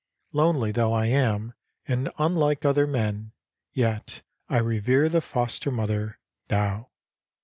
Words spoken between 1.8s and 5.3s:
and unlike other men, yet I revere the